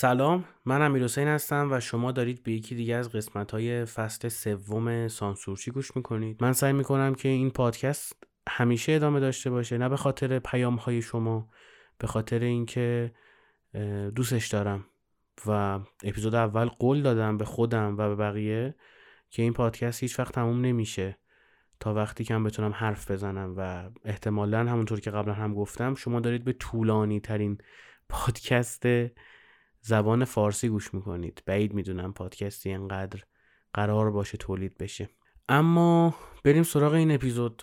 سلام 0.00 0.44
من 0.64 0.82
امیر 0.82 1.04
حسین 1.04 1.28
هستم 1.28 1.68
و 1.72 1.80
شما 1.80 2.12
دارید 2.12 2.42
به 2.42 2.52
یکی 2.52 2.74
دیگه 2.74 2.94
از 2.94 3.12
قسمت 3.12 3.50
های 3.50 3.84
فصل 3.84 4.28
سوم 4.28 5.08
سانسورچی 5.08 5.70
گوش 5.70 5.96
می‌کنید. 5.96 6.42
من 6.42 6.52
سعی 6.52 6.72
می‌کنم 6.72 7.14
که 7.14 7.28
این 7.28 7.50
پادکست 7.50 8.12
همیشه 8.48 8.92
ادامه 8.92 9.20
داشته 9.20 9.50
باشه 9.50 9.78
نه 9.78 9.88
به 9.88 9.96
خاطر 9.96 10.38
پیام 10.38 10.76
های 10.76 11.02
شما 11.02 11.48
به 11.98 12.06
خاطر 12.06 12.38
اینکه 12.38 13.12
دوستش 14.14 14.48
دارم 14.48 14.84
و 15.46 15.80
اپیزود 16.04 16.34
اول 16.34 16.66
قول 16.68 17.02
دادم 17.02 17.38
به 17.38 17.44
خودم 17.44 17.94
و 17.98 18.08
به 18.08 18.16
بقیه 18.16 18.74
که 19.30 19.42
این 19.42 19.52
پادکست 19.52 20.02
هیچ 20.02 20.18
وقت 20.18 20.34
تموم 20.34 20.60
نمیشه. 20.60 21.18
تا 21.80 21.94
وقتی 21.94 22.24
که 22.24 22.34
هم 22.34 22.44
بتونم 22.44 22.72
حرف 22.72 23.10
بزنم 23.10 23.54
و 23.56 23.90
احتمالا 24.04 24.58
همونطور 24.58 25.00
که 25.00 25.10
قبلا 25.10 25.34
هم 25.34 25.54
گفتم 25.54 25.94
شما 25.94 26.20
دارید 26.20 26.44
به 26.44 26.52
طولانی 26.52 27.20
ترین 27.20 27.58
پادکست 28.08 28.86
زبان 29.80 30.24
فارسی 30.24 30.68
گوش 30.68 30.94
می‌کنید. 30.94 31.42
بعید 31.46 31.74
می‌دونم 31.74 32.12
پادکستی 32.12 32.68
اینقدر 32.68 33.22
قرار 33.74 34.10
باشه 34.10 34.38
تولید 34.38 34.78
بشه. 34.78 35.08
اما 35.48 36.14
بریم 36.44 36.62
سراغ 36.62 36.92
این 36.92 37.10
اپیزود. 37.10 37.62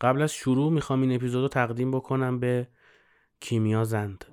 قبل 0.00 0.22
از 0.22 0.32
شروع 0.32 0.72
می‌خوام 0.72 1.02
این 1.02 1.14
اپیزود 1.14 1.42
رو 1.42 1.48
تقدیم 1.48 1.90
بکنم 1.90 2.40
به 2.40 2.68
کیمیا 3.40 3.84
زند. 3.84 4.24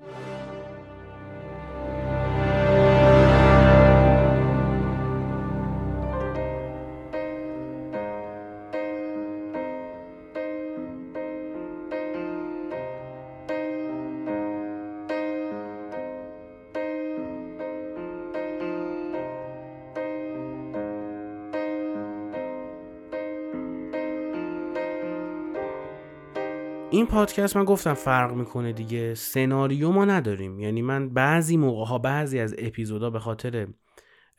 این 26.92 27.06
پادکست 27.06 27.58
من 27.58 27.66
گفتم 27.66 27.94
فرق 27.94 28.34
می‌کنه 28.34 28.74
دیگه. 28.74 29.14
سناریو 29.16 29.92
ما 29.92 30.06
نداریم. 30.06 30.60
یعنی 30.60 30.82
من 30.82 31.10
بعضی 31.10 31.58
موقع 31.58 31.86
ها 31.86 31.98
بعضی 31.98 32.40
از 32.40 32.56
اپیزودها 32.58 33.10
به 33.10 33.20
خاطر 33.20 33.68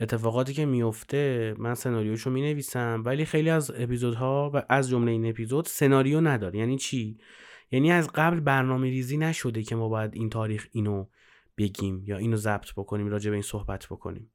اتفاقاتی 0.01 0.53
که 0.53 0.67
میفته 0.67 1.55
من 1.59 1.75
سناریوشو 1.75 2.31
می 2.31 2.43
نویسم 2.43 3.03
ولی 3.07 3.25
خیلی 3.25 3.51
از 3.51 3.71
اپیزودها 3.71 4.51
و 4.55 4.63
از 4.69 4.89
جمله 4.89 5.13
این 5.13 5.27
اپیزود 5.27 5.67
سناریو 5.67 6.21
نداره. 6.21 6.59
یعنی 6.59 6.77
چی؟ 6.77 7.19
یعنی 7.71 7.93
از 7.93 8.11
قبل 8.15 8.41
برنامه 8.41 8.91
ریزی 8.91 9.17
نشده 9.17 9.63
که 9.63 9.77
ما 9.77 9.89
باید 9.89 10.15
این 10.15 10.31
تاریخ 10.31 10.69
اینو 10.73 11.07
بگیم 11.59 12.05
یا 12.07 12.17
اینو 12.17 12.37
ضبط 12.37 12.73
بکنیم 12.77 13.09
راجع 13.09 13.31
به 13.31 13.37
این 13.37 13.43
صحبت 13.43 13.87
بکنیم. 13.87 14.31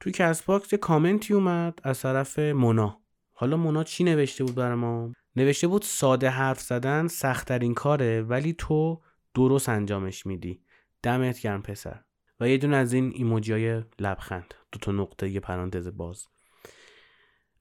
توی 0.00 0.12
Castbox 0.12 0.72
یه 0.72 0.78
کامنتی 0.78 1.34
اومد 1.34 1.78
از 1.82 2.00
طرف 2.00 2.38
مونا. 2.38 3.00
حالا 3.32 3.56
مونا 3.56 3.84
چی 3.84 4.04
نوشته 4.04 4.44
بود 4.44 4.54
برای 4.54 4.74
ما؟ 4.74 5.12
نوشته 5.36 5.66
بود 5.66 5.82
ساده 5.82 6.30
حرف 6.30 6.60
زدن 6.60 7.06
سختترین 7.06 7.74
کاره 7.74 8.22
ولی 8.22 8.52
تو 8.52 9.02
درست 9.34 9.68
انجامش 9.68 10.26
میدی. 10.26 10.62
دمت 11.02 11.40
گرم 11.40 11.62
پسر. 11.62 12.00
و 12.40 12.48
یه 12.48 12.58
دون 12.58 12.74
از 12.74 12.92
این 12.92 13.12
ایموجی 13.14 13.52
های 13.52 13.82
لبخند. 13.98 14.54
دو 14.72 14.78
تا 14.78 14.92
نقطه 14.92 15.28
یه 15.28 15.40
پرانتز 15.40 15.88
باز. 15.88 16.26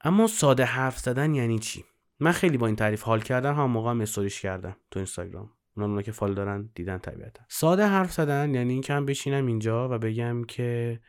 اما 0.01 0.27
ساده 0.27 0.65
حرف 0.65 0.99
زدن 0.99 1.35
یعنی 1.35 1.59
چی؟ 1.59 1.85
من 2.19 2.31
خیلی 2.31 2.57
با 2.57 2.67
این 2.67 2.75
تعریف 2.75 3.01
حال 3.01 3.21
کردم 3.21 3.55
هم 3.55 3.71
موقع 3.71 3.91
هم 3.91 4.05
کردم 4.27 4.75
تو 4.91 4.99
اینستاگرام. 4.99 5.49
اونا 5.77 6.01
که 6.01 6.11
فال 6.11 6.33
دارن 6.33 6.69
دیدن 6.75 6.97
طبیعتا. 6.97 7.43
ساده 7.47 7.87
حرف 7.87 8.13
زدن 8.13 8.55
یعنی 8.55 8.73
اینکه 8.73 8.93
هم 8.93 9.05
بشینم 9.05 9.45
اینجا 9.45 9.89
و 9.89 9.97
بگم 9.97 10.43
که 10.43 10.99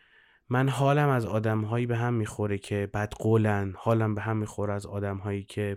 من 0.48 0.68
حالم 0.68 1.08
از 1.08 1.26
آدمهایی 1.26 1.86
به 1.86 1.96
هم 1.96 2.14
می‌خوره 2.14 2.58
که 2.58 2.90
بدقولن 2.94 3.74
حالم 3.76 4.14
به 4.14 4.20
هم 4.20 4.36
می‌خوره 4.36 4.74
از 4.74 4.86
آدمهایی 4.86 5.44
که 5.44 5.76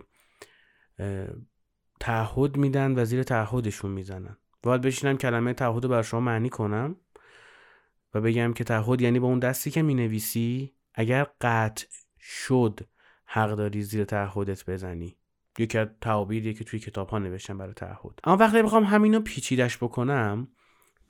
تعهد 2.00 2.56
میدن 2.56 2.98
و 2.98 3.04
زیر 3.04 3.22
تعهدشون 3.22 3.90
می‌زنن. 3.90 4.36
باید 4.62 4.80
بشینم 4.80 5.16
کلمه 5.16 5.52
تعهد 5.52 5.84
رو 5.84 5.90
بر 5.90 6.02
شما 6.02 6.20
معنی 6.20 6.48
کنم 6.48 6.96
و 8.14 8.20
بگم 8.20 8.52
که 8.52 8.64
تعهد 8.64 9.00
یعنی 9.00 9.18
با 9.20 9.26
اون 9.26 9.38
دستی 9.38 9.70
که 9.70 9.82
می‌نویسی 9.82 10.74
اگر 10.94 11.26
قطع 11.40 11.86
شد 12.20 12.80
حق 13.24 13.54
داری 13.54 13.82
زیر 13.82 14.04
تعهدت 14.04 14.70
بزنی. 14.70 15.16
یکی 15.58 15.78
از 15.78 15.88
تعابیریه 16.00 16.54
که 16.54 16.64
توی 16.64 16.78
کتاب 16.78 17.08
ها 17.08 17.18
نوشتم 17.18 17.58
برای 17.58 17.74
تعهد. 17.74 18.20
اما 18.24 18.36
وقتی 18.36 18.62
بخوام 18.62 18.84
همینو 18.84 19.20
پیچیدش 19.20 19.76
بکنم 19.76 20.48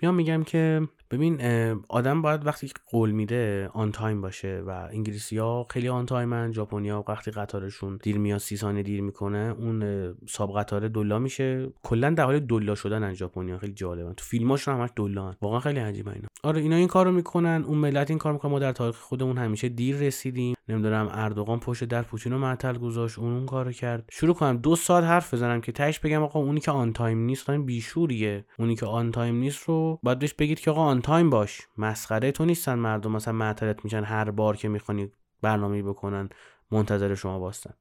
میام 0.03 0.15
میگم 0.15 0.45
که 0.45 0.89
ببین 1.11 1.41
آدم 1.89 2.23
باید 2.23 2.47
وقتی 2.47 2.71
قول 2.87 3.11
میده 3.11 3.71
on 3.73 3.93
time 3.93 4.21
باشه 4.21 4.63
و 4.67 4.71
انگلیسی 4.71 5.39
ها 5.39 5.67
خیلی 5.71 5.89
آن 5.89 6.07
تایمن 6.07 6.53
ژاپنیا 6.53 7.05
وقتی 7.09 7.31
قطارشون 7.31 7.99
دیر 8.03 8.19
میاد 8.19 8.39
سی 8.39 8.57
ثانیه 8.57 8.83
دیر 8.83 9.01
می‌کنه 9.01 9.55
اون 9.59 10.15
صاحب 10.29 10.59
قطار 10.59 10.89
دولا 10.89 11.19
میشه. 11.19 11.73
کلا 11.83 12.11
در 12.11 12.25
حال 12.25 12.39
دولا 12.39 12.75
شدن 12.75 13.15
ژاپنیا 13.15 13.59
خیلی 13.59 13.73
جالبه. 13.73 14.15
تو 14.15 14.25
فیلماشون 14.25 14.75
همش 14.75 14.91
دولان 14.97 15.37
واقعا 15.43 15.61
خیلی 15.61 15.81
عجیبه 15.81 16.13
اینا. 16.13 16.29
آره 16.43 16.61
اینا 16.61 16.77
این 16.77 16.89
کارو 16.89 17.13
می‌کنن 17.13 17.65
اون 17.67 17.79
ملت 17.79 18.11
این 18.11 18.19
کار 18.19 18.33
می‌کنن 18.33 18.51
ما 18.51 18.59
در 18.59 18.73
تاریخ 18.73 18.97
خودمون 18.97 19.39
همیشه 19.39 19.69
دیر 19.69 19.97
رسیدیم. 19.97 20.55
نمی‌دونم 20.69 21.09
اردوغان 21.13 21.61
پشت 21.61 21.85
در 21.85 22.03
پوتینو 22.03 22.39
معطل 22.39 22.79
گذاشت 22.79 23.19
اون 23.19 23.33
اون 23.33 23.47
کارو 23.47 23.73
کرد. 23.73 24.05
شروع 24.11 24.35
کنم. 24.35 24.57
دو 24.57 24.77
ساعت 24.77 25.05
حرف 25.05 25.35
بزنم 25.35 25.61
که 25.61 25.73
تهش 25.73 25.99
بگم 25.99 26.23
آقا 26.23 26.41
اونی 26.41 26.61
که 26.61 26.71
on 26.71 26.93
time 26.93 27.19
نیست 27.19 27.51
بیشعوریه. 27.51 28.45
اونی 28.59 28.77
که 28.77 28.87
on 28.87 29.11
time 29.11 29.35
نیست 29.35 29.63
رو 29.63 30.01
بهش 30.21 30.35
بگید 30.35 30.61
که 30.61 30.71
آقا 30.71 30.98
on 30.99 31.03
time 31.03 31.31
باش. 31.31 31.61
مسخره 31.77 32.33
تو 32.33 32.45
نیستن 32.45 32.75
مردم 32.75 33.13
مثلا 33.13 33.35
معطلت 33.35 33.85
میشن 33.85 34.05
هر 34.05 34.31
بار 34.31 34.57
که 34.57 34.69
می‌خوانی 34.69 35.11
برنامه 35.43 35.83
بکنن 35.83 36.29
منتظر 36.71 37.15
شما 37.15 37.39
باستن. 37.39 37.75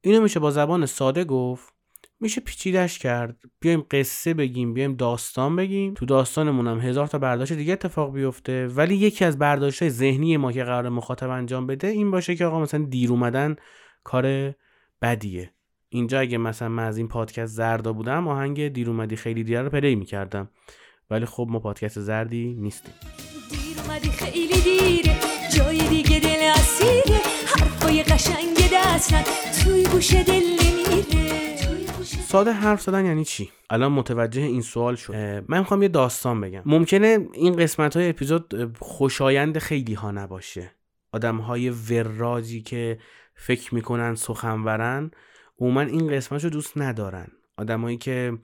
اینو 0.00 0.22
میشه 0.22 0.40
با 0.40 0.50
زبان 0.50 0.86
ساده 0.86 1.24
گفت. 1.24 1.74
میشه 2.20 2.40
پیچیدش 2.40 2.98
کرد. 2.98 3.36
بیایم 3.60 3.86
قصه 3.90 4.34
بگیم 4.34 4.74
بیایم 4.74 4.94
داستان 4.94 5.56
بگیم. 5.56 5.94
تو 5.94 6.06
داستانمون 6.06 6.66
هم 6.66 6.80
هزار 6.80 7.06
تا 7.06 7.18
برداشت 7.18 7.52
دیگه 7.52 7.72
اتفاق 7.72 8.14
بیفته. 8.14 8.66
ولی 8.66 8.94
یکی 8.96 9.24
از 9.24 9.38
برداشت 9.38 9.88
ذهنی 9.88 10.36
ما 10.36 10.52
که 10.52 10.64
قرار 10.64 10.88
مخاطب 10.88 11.30
انجام 11.30 11.66
بده 11.66 11.88
این 11.88 12.10
باشه 12.10 12.36
که 12.36 12.46
آقا 12.46 12.60
مثلا 12.60 12.84
دیر 12.84 13.10
اومدن 13.10 13.56
کار 14.04 14.54
بدیه. 15.02 15.50
اینجا 15.88 16.20
اگه 16.20 16.38
مثلا 16.38 16.68
من 16.68 16.84
از 16.84 16.96
این 16.96 17.08
پادکست 17.08 17.54
زردا 17.54 17.92
بودم 17.92 18.28
آهنگ 18.28 18.68
دیر 18.68 18.90
اومدی 18.90 19.16
خیلی 19.16 19.44
دیر 19.44 19.62
رو 19.62 19.70
پلی 19.70 19.94
می‌کردم. 19.94 20.48
ولی 21.10 21.26
خب 21.26 21.46
ما 21.50 21.58
پادکست 21.58 22.00
زردی 22.00 22.54
نیستیم. 22.58 22.94
دیر 23.50 23.80
اومدی 23.84 24.10
خیلی 24.10 24.60
دیره. 24.60 25.16
جای 25.56 25.88
دیگه 25.88 26.20
دل 26.20 26.50
اسیره. 26.54 27.20
حرفای 27.46 28.02
قشنگ 28.02 28.56
دستن 28.74 29.22
توی 29.64 29.84
گوش 29.84 30.14
دل 30.14 30.42
نمیره. 30.42 31.44
ساده 32.04 32.52
حرف 32.52 32.82
زدن 32.82 33.06
یعنی 33.06 33.24
چی؟ 33.24 33.50
الان 33.70 33.92
متوجه 33.92 34.42
این 34.42 34.62
سوال 34.62 34.96
شد. 34.96 35.14
من 35.48 35.58
می‌خوام 35.58 35.82
یه 35.82 35.88
داستان 35.88 36.40
بگم. 36.40 36.62
ممکنه 36.66 37.28
این 37.32 37.56
قسمت 37.56 37.96
های 37.96 38.08
اپیزود 38.08 38.76
خوشایند 38.78 39.58
خیلی 39.58 39.94
ها 39.94 40.10
نباشه. 40.10 40.70
آدم 41.12 41.36
های 41.36 41.70
وراجی 41.70 42.62
که 42.62 42.98
فکر 43.34 43.74
می‌کنن 43.74 44.14
سخنورن 44.14 45.10
عموما 45.60 45.80
این 45.80 46.16
قسمت 46.16 46.44
رو 46.44 46.50
دوست 46.50 46.72
ندارن. 46.78 47.26
آدمایی 47.56 47.96
که 47.96 48.38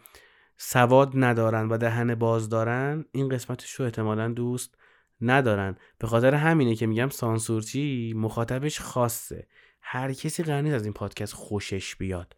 سواد 0.62 1.12
ندارن 1.14 1.68
و 1.68 1.78
دهن 1.78 2.14
باز 2.14 2.48
دارن 2.48 3.04
این 3.12 3.28
قسمتش 3.28 3.72
رو 3.72 3.84
احتمالا 3.84 4.28
دوست 4.28 4.74
ندارن. 5.20 5.76
به 5.98 6.06
خاطر 6.06 6.34
همینه 6.34 6.74
که 6.74 6.86
میگم 6.86 7.08
سانسورچی 7.08 8.12
مخاطبش 8.16 8.80
خاصه. 8.80 9.46
هر 9.82 10.12
کسی 10.12 10.42
قرار 10.42 10.66
از 10.66 10.84
این 10.84 10.92
پادکست 10.92 11.34
خوشش 11.34 11.96
بیاد. 11.96 12.36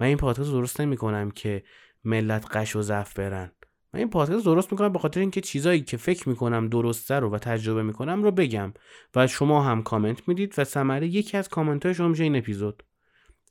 من 0.00 0.06
این 0.06 0.16
پادکست 0.16 0.50
درست 0.50 0.80
نمی 0.80 0.96
کنم 0.96 1.30
که 1.30 1.64
ملت 2.04 2.56
قش 2.56 2.76
و 2.76 2.82
ضعف 2.82 3.18
برن. 3.18 3.52
من 3.94 4.00
این 4.00 4.10
پادکست 4.10 4.44
درست 4.44 4.72
می‌کنم 4.72 4.92
به 4.92 4.98
خاطر 4.98 5.20
اینکه 5.20 5.40
چیزایی 5.40 5.80
که 5.80 5.96
فکر 5.96 6.28
می‌کنم 6.28 6.68
درسته 6.68 7.14
رو 7.14 7.30
و 7.30 7.38
تجربه 7.38 7.82
می‌کنم 7.82 8.22
رو 8.22 8.30
بگم. 8.30 8.72
و 9.14 9.26
شما 9.26 9.62
هم 9.62 9.82
کامنت 9.82 10.28
می‌دید 10.28 10.54
و 10.58 10.64
ثمره 10.64 11.06
یکی 11.06 11.36
از 11.36 11.48
کامنت 11.48 11.86
های 11.86 11.94
شما 11.94 12.08
میشه 12.08 12.22
این 12.22 12.36
اپیزود. 12.36 12.82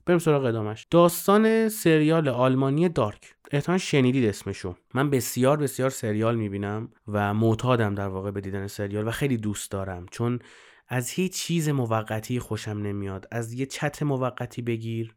بریم 0.06 0.20
سراغ 0.20 0.46
ادامش 0.46 0.88
داستان 0.92 1.70
سریال 1.70 2.30
آلمانی 2.30 2.90
دارک. 2.90 3.36
احتمال 3.52 3.78
شنیدید 3.78 4.26
اسمشو. 4.26 4.76
من 4.94 5.10
بسیار 5.10 5.58
بسیار 5.58 5.90
سریال 5.90 6.36
می‌بینم 6.36 6.90
و 7.08 7.34
معتادم 7.34 7.96
در 7.96 8.08
واقع 8.08 8.32
به 8.32 8.42
دیدن 8.42 8.68
سریال 8.68 9.08
و 9.08 9.12
خیلی 9.12 9.38
دوست 9.38 9.72
دارم. 9.72 10.06
چون 10.12 10.40
از 10.88 11.10
هیچ 11.10 11.34
چیز 11.34 11.70
موقتی 11.70 12.40
خوشم 12.40 12.72
نمیاد. 12.72 13.28
از 13.32 13.54
یه 13.54 13.66
چت 13.66 14.04
موقتی 14.04 14.62
بگیر 14.62 15.16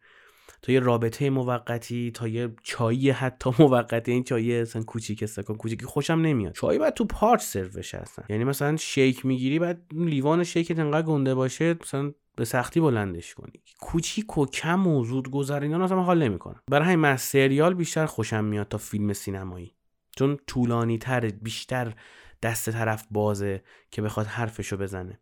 تا 0.62 0.72
یه 0.72 0.80
رابطه 0.80 1.30
موقتی 1.30 2.10
تا 2.14 2.28
یه 2.28 2.54
چایی 2.62 3.10
حتی 3.10 3.50
موقتی. 3.58 4.12
این 4.12 4.24
چایی 4.24 4.56
اصلا 4.56 4.82
کوچیک 4.82 5.22
استکان 5.22 5.56
کوچیکی 5.56 5.86
خوشم 5.86 6.20
نمیاد. 6.20 6.54
چای 6.54 6.78
بعد 6.78 6.94
تو 6.94 7.04
پارچ 7.04 7.42
سرو 7.42 7.68
بشه 7.68 7.98
اصلا 7.98 8.24
یعنی 8.28 8.44
مثلا 8.44 8.76
شیک 8.76 9.26
می‌گیری 9.26 9.58
بعد 9.58 9.82
لیوان 9.94 10.44
شیکت 10.44 10.78
انقدر 10.78 11.06
گنده 11.06 11.34
باشه 11.34 11.76
مثلا 11.82 12.12
به 12.36 12.44
سختی 12.44 12.80
بلندش 12.80 13.34
کنی. 13.34 13.62
کوچیک 13.80 14.38
و 14.38 14.46
کم 14.46 14.86
و 14.86 15.04
زود 15.04 15.50
اینا 15.50 15.84
اصلا 15.84 16.02
حال 16.02 16.22
نمی‌کنم. 16.22 16.60
برای 16.70 16.84
همین 16.84 16.98
من 16.98 17.16
سریال 17.16 17.74
بیشتر 17.74 18.06
خوشم 18.06 18.44
میاد 18.44 18.68
تا 18.68 18.78
فیلم 18.78 19.12
سینمایی. 19.12 19.74
چون 20.16 20.38
طولانی 20.46 20.98
تر 20.98 21.20
بیشتر 21.20 21.94
دست 22.42 22.70
طرف 22.70 23.06
بازه 23.10 23.62
که 23.90 24.02
بخواد 24.02 24.26
حرفشو 24.26 24.76
بزنه. 24.76 25.20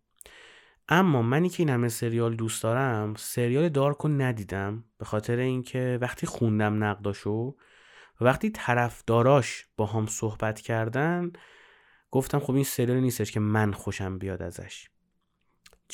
اما 0.89 1.23
منی 1.23 1.49
که 1.49 1.61
این 1.61 1.71
همه 1.71 1.89
سریال 1.89 2.37
دوست 2.37 2.63
دارم 2.63 3.15
سریال 3.15 3.69
دارکو 3.69 4.09
ندیدم 4.09 4.85
به 4.99 5.05
خاطر 5.05 5.37
اینکه 5.37 5.99
وقتی 6.01 6.27
خوندم 6.27 6.85
نقداشو 6.85 7.57
وقتی 8.21 8.51
طرفداراش 8.51 9.67
با 9.77 9.87
هم 9.87 10.07
صحبت 10.07 10.61
کردن 10.61 11.33
گفتم 12.11 12.39
خب 12.39 12.55
این 12.55 12.65
سریال 12.65 13.01
نیستش 13.01 13.33
که 13.33 13.41
من 13.41 13.73
خوشم 13.73 14.19
بیاد 14.19 14.43
ازش. 14.43 14.89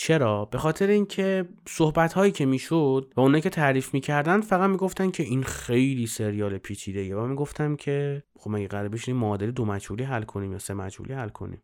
چرا؟ 0.02 0.44
به 0.44 0.58
خاطر 0.58 0.86
اینکه 0.86 1.48
صحبت 1.68 2.12
هایی 2.12 2.32
که 2.32 2.46
می‌شد 2.46 3.12
و 3.16 3.20
اونایی 3.20 3.42
که 3.42 3.50
تعریف 3.50 3.94
می‌کردن 3.94 4.40
فقط 4.40 4.70
می‌گفتن 4.70 5.10
که 5.10 5.22
این 5.22 5.42
خیلی 5.42 6.06
سریال 6.06 6.58
پیچیده 6.58 7.16
و 7.16 7.26
می‌گفتم 7.26 7.76
که 7.76 8.22
خب 8.38 8.50
مگه 8.50 8.68
قرار 8.68 8.88
بشینیم 8.88 9.20
معادل 9.20 9.50
دو 9.50 9.64
مجهولی 9.64 10.04
حل 10.04 10.22
کنیم 10.22 10.52
یا 10.52 10.58
سه 10.58 10.74
مجهولی 10.74 11.12
حل 11.12 11.28
کنیم؟ 11.28 11.62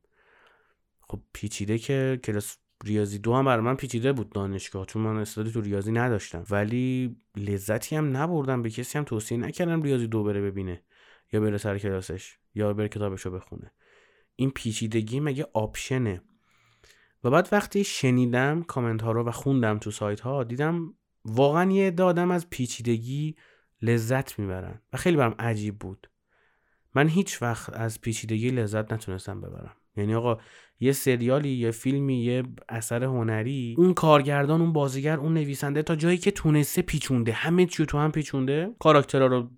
خب 1.09 1.21
پیچیده 1.33 1.79
که 1.79 2.21
کلاس 2.25 2.57
ریاضی 2.85 3.19
دو 3.19 3.35
هم 3.35 3.45
برای 3.45 3.65
من 3.65 3.75
پیچیده 3.75 4.13
بود 4.13 4.31
دانشگاه 4.31 4.87
چون 4.87 5.03
من 5.03 5.17
استعدادی 5.17 5.53
تو 5.53 5.61
ریاضی 5.61 5.93
نداشتم. 5.93 6.45
ولی 6.51 7.17
لذتی 7.37 7.97
هم 7.97 8.17
نبردم 8.17 8.63
به 8.63 8.71
کسی 8.71 8.99
هم 8.99 9.05
توصیه 9.05 9.39
نکردم 9.39 9.83
ریاضی 9.83 10.07
دو 10.07 10.25
بره 10.25 10.41
ببینه 10.41 10.83
یا 11.33 11.41
بره 11.41 11.59
سر 11.59 11.79
کلاسش 11.79 12.39
یا 12.55 12.73
بره 12.73 12.89
کتابشو 12.89 13.31
بخونه. 13.31 13.73
این 14.37 14.51
پیچیدگی 14.51 15.21
مگه 15.21 15.47
آپشنه؟ 15.53 16.23
و 17.27 17.31
بعد 17.31 17.49
وقتی 17.53 17.85
شنیدم 17.85 18.63
کامنت 18.63 19.03
ها 19.03 19.13
رو 19.13 19.25
و 19.25 19.31
خوندم 19.31 19.79
تو 19.79 19.91
سایت 19.91 20.21
ها 20.21 20.45
دیدم 20.45 20.95
واقعا 21.25 21.71
یه 21.73 21.87
عده 21.87 22.03
آدم 22.03 22.31
از 22.31 22.51
پیچیدگی 22.51 23.37
لذت 23.83 24.39
می‌برن 24.39 24.81
و 24.93 24.97
خیلی 24.97 25.17
برام 25.17 25.35
عجیب 25.39 25.79
بود. 25.79 26.11
من 26.95 27.09
هیچ 27.09 27.43
وقت 27.43 27.73
از 27.73 28.01
پیچیدگی 28.01 28.51
لذت 28.51 28.93
نتونستم 28.93 29.41
ببرم. 29.41 29.73
یعنی 29.97 30.15
آقا 30.15 30.39
یه 30.81 30.93
سریالی 30.93 31.49
یه 31.49 31.71
فیلمی 31.71 32.25
یه 32.25 32.43
اثر 32.69 33.05
هنری 33.05 33.75
اون 33.79 33.95
کارگردان 33.95 34.61
اون 34.61 34.73
بازیگر 34.73 35.19
اون 35.19 35.35
نویسنده 35.35 35.83
تا 35.83 35.97
جایی 35.97 36.19
که 36.19 36.31
تونسته 36.31 36.83
پیچونده 36.83 37.33
همه 37.33 37.67
چیو 37.67 37.87
تو 37.87 37.99
هم 37.99 38.13
پیچونده 38.13 38.75
کاراکترها 38.79 39.27
رو 39.27 39.51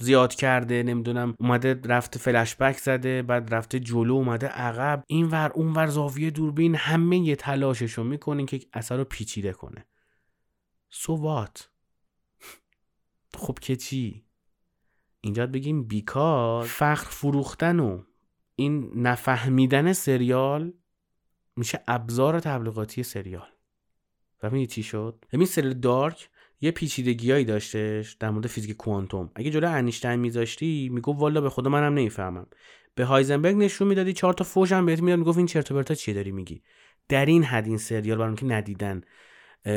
زیاد 0.00 0.34
کرده 0.34 0.82
نمی‌دونم 0.82 1.34
اومده 1.40 1.80
رفته 1.84 2.18
فلش 2.18 2.56
بک 2.56 2.78
زده 2.78 3.22
بعد 3.22 3.54
رفته 3.54 3.80
جلو 3.80 4.14
اومده 4.14 4.46
عقب. 4.46 5.04
این 5.06 5.26
ور 5.26 5.52
اون 5.54 5.72
ور 5.72 5.86
زاویه 5.86 6.30
دوربین 6.30 6.74
همه 6.74 7.18
یه 7.18 7.36
تلاششو 7.36 8.04
می‌کنین 8.04 8.46
که 8.46 8.60
اثر 8.72 8.96
رو 8.96 9.04
پیچیده 9.04 9.52
کنه. 9.52 9.86
سو 10.90 11.16
وات 11.16 11.70
خب 13.42 13.58
که 13.58 13.76
چی؟ 13.76 14.24
اینجا 15.20 15.46
بگیم 15.46 15.84
بیکار. 15.84 16.64
فخر 16.64 17.10
فروختن 17.10 17.80
و 17.80 18.02
این 18.56 18.90
نفهمیدن 18.94 19.92
سریال 19.92 20.72
میشه 21.56 21.84
ابزار 21.88 22.40
تبلیغاتی 22.40 23.02
سریال. 23.02 23.48
و 24.42 24.66
چی 24.66 24.82
شد؟ 24.82 25.24
همین 25.32 25.46
سریال 25.46 25.74
دارک 25.74 26.30
یه 26.64 26.70
پیچیدگیایی 26.70 27.44
داشتش 27.44 28.12
در 28.12 28.30
مورد 28.30 28.46
فیزیک 28.46 28.76
کوانتوم. 28.76 29.30
اگه 29.34 29.50
جلو 29.50 29.70
انیشتین 29.70 30.14
میذاشتی 30.14 30.88
میگو 30.92 31.12
والا 31.12 31.40
به 31.40 31.50
خدا 31.50 31.70
منم 31.70 31.94
نمی‌فهمم. 31.94 32.46
به 32.94 33.04
هایزنبرگ 33.04 33.56
نشون 33.56 33.88
می‌دادی 33.88 34.12
چهار 34.12 34.34
تا 34.34 34.44
فوش 34.44 34.72
هم 34.72 34.86
بهت 34.86 35.02
می‌داد 35.02 35.18
می‌گفت 35.18 35.38
این 35.38 35.46
چرت 35.46 35.70
و 35.70 35.74
پرتا 35.74 35.94
چیه 35.94 36.14
داری 36.14 36.32
میگی؟ 36.32 36.62
در 37.08 37.26
این 37.26 37.44
حد 37.44 37.66
این 37.66 37.78
سریال 37.78 38.18
برام 38.18 38.36
که 38.36 38.46
ندیدن 38.46 39.00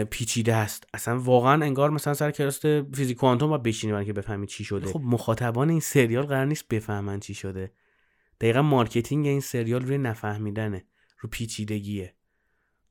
پیچیده 0.09 0.55
است. 0.55 0.83
اصلا 0.93 1.19
واقعا 1.19 1.65
انگار 1.65 1.89
مثلا 1.89 2.13
سر 2.13 2.31
کلاس 2.31 2.65
فیزیک 2.65 3.17
کوانتوم 3.17 3.49
باید 3.49 3.57
بشینی 3.57 3.93
برای 3.93 4.05
که 4.05 4.13
بفهمی 4.13 4.47
چی 4.47 4.63
شده. 4.63 4.87
خب 4.87 5.01
مخاطبان 5.03 5.69
این 5.69 5.79
سریال 5.79 6.25
قرار 6.25 6.45
نیست 6.45 6.67
بفهمن 6.67 7.19
چی 7.19 7.33
شده. 7.33 7.71
دقیقا 8.41 8.61
marketing 8.61 9.27
این 9.27 9.39
سریال 9.39 9.81
روی 9.81 9.97
نفهمیدنه 9.97 10.85
رو 11.19 11.29
پیچیدگیه. 11.29 12.13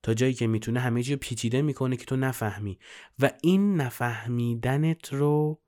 تا 0.03 0.15
جایی 0.15 0.35
که 0.35 0.47
می‌تونه 0.47 0.81
همه 0.81 1.03
چی 1.03 1.17
پیچیده 1.17 1.63
می‌کنه 1.63 1.97
که 1.97 2.05
تو 2.05 2.17
نفهمی. 2.17 2.79
و 3.19 3.31
این 3.43 3.81
نفهمیدنت 3.81 5.13
رو 5.13 5.61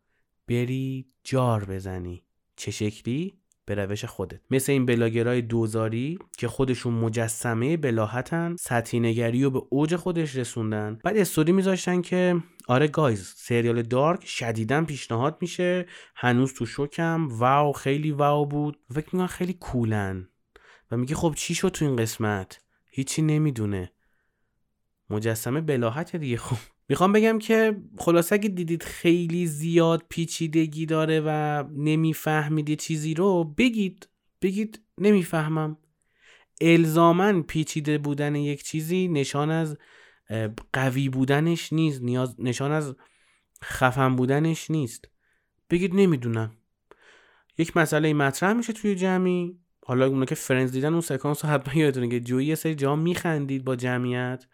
بری 0.49 1.07
جار 1.25 1.65
بزنی. 1.65 2.25
چه 2.57 2.71
شکلی؟ 2.71 3.39
به 3.65 3.75
روش 3.75 4.05
خودت. 4.05 4.41
مثل 4.51 4.73
این 4.73 4.87
بلاگرای 4.87 5.43
دوزاری 5.43 6.19
که 6.39 6.49
خودشون 6.49 6.95
مجسمه 6.95 7.77
بلاهتن 7.77 8.57
سطحی 8.57 9.01
نگری 9.01 9.45
رو 9.45 9.51
به 9.51 9.63
اوج 9.71 9.97
خودش 9.97 10.37
رسوندن. 10.37 10.99
بعد 11.05 11.17
استوری 11.17 11.53
میذاشتن 11.53 12.03
که 12.03 12.43
آره 12.69 12.89
گایز 12.89 13.35
سریال 13.37 13.83
دارک 13.83 14.27
شدیدا 14.27 14.85
پیشنهاد 14.85 15.39
میشه. 15.41 15.87
هنوز 16.15 16.55
تو 16.55 16.67
شکم 16.67 17.29
واو 17.31 17.73
خیلی 17.73 18.11
واو 18.11 18.47
بود. 18.47 18.79
فکر 18.95 19.07
می‌کنم 19.13 19.27
خیلی 19.27 19.53
کولن. 19.53 20.29
و 20.91 20.97
میگه 20.97 21.15
خب 21.15 21.35
چی 21.37 21.55
شد 21.55 21.69
تو 21.69 21.85
این 21.85 21.97
قسمت؟ 21.97 22.61
هیچی 22.91 23.23
نمی‌دونه. 23.23 23.93
مجسمه 25.11 25.61
بلاحت 25.61 26.17
دیگه. 26.17 26.37
خب 26.37 26.57
می‌خوام 26.89 27.13
بگم 27.13 27.39
که 27.39 27.77
خلاصه 27.99 28.35
اگه 28.35 28.49
دیدید 28.49 28.83
خیلی 28.83 29.47
زیاد 29.47 30.05
پیچیدگی 30.09 30.87
داره 30.87 31.23
و 31.27 31.65
نمی‌فهمید 31.77 32.75
چیزی 32.75 33.15
رو 33.15 33.45
بگید. 33.45 34.09
بگید 34.43 34.81
نمی‌فهمم. 34.99 35.77
الزامن 36.61 37.43
پیچیده 37.43 37.99
بودن 37.99 38.35
یک 38.35 38.63
چیزی 38.63 39.09
نشان 39.09 39.51
از 39.51 39.79
قوی 40.73 41.09
بودنش 41.09 41.73
نیست 41.73 42.03
نیاز 42.03 42.37
نشان 42.39 42.73
از 42.73 42.95
خفن 43.65 44.17
بودنش 44.17 44.71
نیست. 44.71 45.09
بگید 45.71 45.95
نمی‌دونم. 45.95 46.53
یک 47.59 47.77
مسئله 47.77 48.15
مطرح 48.15 48.53
میشه 48.53 48.73
توی 48.73 48.95
جمعی. 48.95 49.59
حالا 49.85 50.07
اونا 50.07 50.25
که 50.25 50.35
فرنز 50.35 50.73
دیدن 50.73 50.93
اون 50.93 51.01
سکانس 51.01 51.45
رو 51.45 51.51
حتما 51.51 51.75
یادتونه 51.75 52.09
که 52.09 52.21
جویی 52.21 52.47
یه 52.47 52.55
سری 52.55 52.75
جا 52.75 52.97
میخندید 52.97 53.65
با 53.65 53.77
جمعیت. 53.77 54.45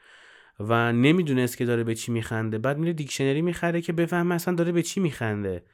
و 0.61 0.93
نمی‌دونست 0.93 1.57
که 1.57 1.65
داره 1.65 1.85
به 1.85 1.95
چی 1.95 2.13
میخنده. 2.13 2.59
بعد 2.59 2.79
میره 2.79 2.93
دیکشنری 2.93 3.43
می‌خره 3.43 3.81
که 3.81 3.93
بفهمه 3.93 4.35
اصلا 4.35 4.55
داره 4.55 4.73
به 4.73 4.83
چی 4.83 5.01
میخنده. 5.01 5.65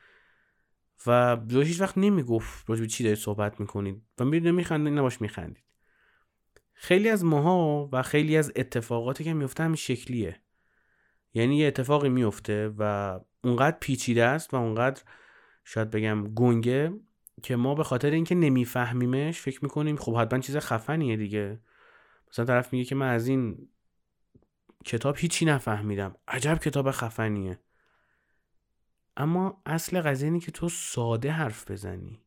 و 1.07 1.39
جوش 1.47 1.67
هیچ 1.67 1.81
وقت 1.81 1.99
نمی‌گفت 1.99 2.71
راجع 2.71 2.85
چی 2.85 3.05
دارید 3.05 3.19
صحبت 3.19 3.61
می‌کنید. 3.61 4.03
و 4.19 4.25
میره 4.25 4.51
میخنده 4.51 4.91
نباش 4.91 5.21
میخندید. 5.21 5.65
خیلی 6.73 7.09
از 7.09 7.25
ماها 7.25 7.89
و 7.93 8.03
خیلی 8.03 8.37
از 8.37 8.53
اتفاقاتی 8.57 9.25
که 9.25 9.35
میفته 9.35 9.65
همین 9.65 9.77
شکلیه. 9.77 10.41
یعنی 11.35 11.57
یه 11.57 11.67
اتفاقی 11.67 12.09
میفته 12.09 12.75
و 12.79 13.21
اونقدر 13.45 13.77
پیچیده 13.81 14.25
است 14.25 14.55
و 14.55 14.57
اونقدر 14.57 15.03
شاید 15.65 15.91
بگم 15.91 16.35
گنگه 16.35 16.93
که 17.43 17.57
ما 17.57 17.75
به 17.75 17.85
خاطر 17.85 18.11
اینکه 18.11 18.35
نمیفهمیمش 18.35 19.41
فکر 19.41 19.59
می‌کنیم 19.63 19.97
خب 19.97 20.17
حتما 20.17 20.39
چیز 20.39 20.57
خفنیه 20.57 21.17
دیگه. 21.17 21.61
مثلا 22.31 22.45
طرف 22.45 22.73
میگه 22.73 22.85
که 22.85 22.95
من 22.95 23.09
از 23.09 23.29
این 23.29 23.69
کتاب 24.85 25.17
هیچی 25.19 25.45
نفهمیدم. 25.45 26.15
عجب 26.29 26.59
کتاب 26.59 26.91
خفنیه. 26.91 27.59
اما 29.17 29.63
اصل 29.67 30.01
قضیه 30.01 30.29
اینه 30.29 30.41
که 30.41 30.53
تو 30.53 30.69
ساده 30.69 31.31
حرف 31.31 31.71
بزنی. 31.71 32.21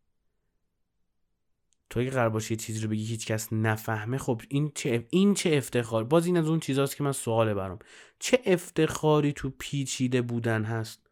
تو 1.90 2.00
اگه 2.00 2.10
قرار 2.10 2.30
باشه 2.30 2.52
یه 2.52 2.58
چیزی 2.58 2.82
رو 2.82 2.90
بگی 2.90 3.06
هیچ 3.06 3.28
کس 3.28 3.54
نفهمه 3.54 4.18
خب 4.18 4.42
این 4.50 4.72
چه 4.76 5.08
این 5.10 5.34
چه 5.34 5.56
افتخار؟ 5.58 6.04
باز 6.04 6.26
این 6.26 6.38
از 6.38 6.50
اون 6.50 6.60
چیزاست 6.60 6.96
که 6.96 7.04
من 7.04 7.12
سواله 7.12 7.54
برام. 7.54 7.80
چه 8.20 8.40
افتخاری 8.46 9.34
تو 9.34 9.50
پیچیده 9.60 10.22
بودن 10.22 10.64
هست؟ 10.64 11.08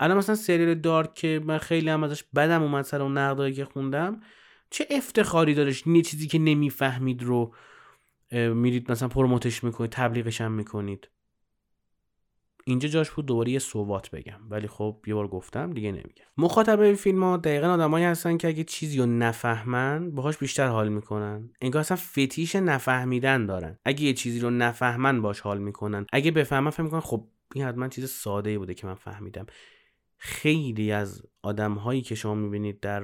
الان 0.00 0.16
مثلا 0.16 0.34
سریال 0.34 0.74
دارک 0.74 1.14
که 1.14 1.40
من 1.44 1.58
خیلی 1.58 1.88
هم 1.88 2.04
ازش 2.04 2.24
بدم 2.34 2.62
اومد 2.62 2.84
سر 2.84 3.02
اون 3.02 3.18
نقدایی 3.18 3.54
که 3.54 3.64
خوندم 3.64 4.20
چه 4.70 4.86
افتخاری 4.90 5.54
دارش؟ 5.54 5.86
یه 5.86 6.02
چیزی 6.02 6.26
که 6.26 6.38
نمی‌فهمید 6.38 7.22
رو 7.22 7.54
میرید 8.32 8.90
مثلا 8.90 9.08
پروموتش 9.08 9.64
می‌کنید 9.64 9.90
تبلیغش 9.90 10.40
هم 10.40 10.52
می‌کنید. 10.52 11.08
اینجا 12.66 12.88
جاش 12.88 13.10
بود 13.10 13.26
دوباره 13.26 13.52
یه 13.52 13.58
صوبات 13.58 14.10
بگم. 14.10 14.40
ولی 14.50 14.66
خب 14.66 15.04
یه 15.06 15.14
بار 15.14 15.28
گفتم 15.28 15.72
دیگه 15.72 15.92
نمیگم. 15.92 16.24
مخاطب 16.36 16.80
این 16.80 16.94
فیلم 16.94 17.22
ها 17.22 17.36
دقیقا 17.36 17.68
آدمایی 17.68 18.04
هستن 18.04 18.36
که 18.36 18.48
اگه 18.48 18.64
چیزی 18.64 18.98
رو 18.98 19.06
نفهمن 19.06 20.10
باهاش 20.10 20.38
بیشتر 20.38 20.66
حال 20.66 20.88
می‌کنن. 20.88 21.50
انگار 21.60 21.80
اصلا 21.80 21.96
فتیش 21.96 22.56
نفهمیدن 22.56 23.46
دارن. 23.46 23.78
اگه 23.84 24.02
یه 24.02 24.12
چیزی 24.12 24.40
رو 24.40 24.50
نفهمن 24.50 25.22
باش 25.22 25.40
حال 25.40 25.58
می‌کنن. 25.58 26.06
اگه 26.12 26.30
بفهمن 26.30 26.70
فهم 26.70 26.84
می‌کنن 26.84 27.00
خب 27.00 27.28
این 27.54 27.64
حتما 27.64 27.88
چیز 27.88 28.10
ساده 28.10 28.58
بوده 28.58 28.74
که 28.74 28.86
من 28.86 28.94
فهمیدم. 28.94 29.46
خیلی 30.18 30.92
از 30.92 31.22
آدم 31.42 31.74
هایی 31.74 32.02
که 32.02 32.14
شما 32.14 32.34
می‌بینید 32.34 32.80
در 32.80 33.02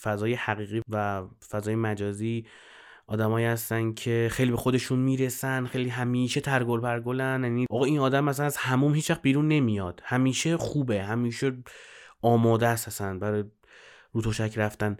فضای 0.00 0.34
حقیقی 0.34 0.82
و 0.88 1.26
فضای 1.50 1.74
مجازی 1.74 2.46
آدمایی 3.06 3.46
هستن 3.46 3.92
که 3.92 4.28
خیلی 4.32 4.50
به 4.50 4.56
خودشون 4.56 4.98
می‌رسن 4.98 5.66
خیلی 5.66 5.88
همیشه 5.88 6.40
ترگل 6.40 6.80
پرگلن. 6.80 7.44
یعنی 7.44 7.66
آقا 7.70 7.84
این 7.84 7.98
آدم 7.98 8.24
مثلا 8.24 8.46
از 8.46 8.56
هموم 8.56 8.94
هیچ 8.94 9.10
وقت 9.10 9.22
بیرون 9.22 9.48
نمیاد. 9.48 10.00
همیشه 10.04 10.56
خوبه 10.56 11.02
همیشه 11.02 11.62
آماده 12.22 12.66
است 12.66 12.88
اصلا 12.88 13.18
برای 13.18 13.44
رو 14.12 14.32
رفتن. 14.56 14.96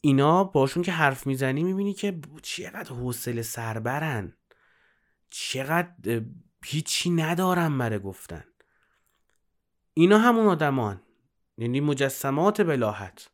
اینا 0.00 0.44
باشون 0.44 0.82
که 0.82 0.92
حرف 0.92 1.26
می‌زنی 1.26 1.64
می‌بینی 1.64 1.94
که 1.94 2.20
چقدر 2.42 2.92
حوصله 2.92 3.42
سربرن. 3.42 4.36
چقدر 5.30 6.22
هیچی 6.64 7.10
ندارن 7.10 7.78
برای 7.78 7.98
گفتن. 7.98 8.44
اینا 9.94 10.18
همون 10.18 10.46
آدمان. 10.46 11.02
یعنی 11.58 11.80
مجسمات 11.80 12.60
بلاحت. 12.60 13.30